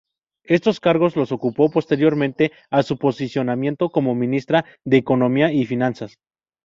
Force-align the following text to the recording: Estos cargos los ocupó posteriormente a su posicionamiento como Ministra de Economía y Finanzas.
Estos 0.47 0.79
cargos 0.79 1.15
los 1.15 1.31
ocupó 1.31 1.69
posteriormente 1.69 2.51
a 2.71 2.81
su 2.81 2.97
posicionamiento 2.97 3.91
como 3.91 4.15
Ministra 4.15 4.65
de 4.83 4.97
Economía 4.97 5.51
y 5.53 5.63
Finanzas. 5.67 6.17